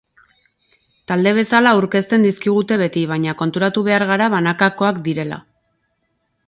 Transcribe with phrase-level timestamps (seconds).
[1.11, 5.41] Talde bezala aurkezten dizkigute beti, baina konturatu behar gara banakakoak direla.